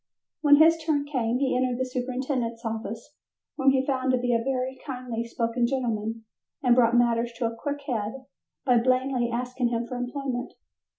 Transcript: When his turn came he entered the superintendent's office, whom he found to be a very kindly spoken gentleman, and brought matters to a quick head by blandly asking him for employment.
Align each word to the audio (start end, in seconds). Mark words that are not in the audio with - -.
When 0.41 0.55
his 0.55 0.81
turn 0.83 1.05
came 1.05 1.37
he 1.37 1.55
entered 1.55 1.77
the 1.77 1.85
superintendent's 1.85 2.65
office, 2.65 3.13
whom 3.55 3.69
he 3.69 3.85
found 3.85 4.09
to 4.11 4.17
be 4.17 4.33
a 4.33 4.43
very 4.43 4.79
kindly 4.83 5.23
spoken 5.27 5.67
gentleman, 5.67 6.25
and 6.63 6.73
brought 6.75 6.97
matters 6.97 7.31
to 7.35 7.45
a 7.45 7.55
quick 7.55 7.81
head 7.85 8.25
by 8.65 8.79
blandly 8.79 9.29
asking 9.31 9.67
him 9.67 9.85
for 9.85 9.97
employment. 9.97 10.53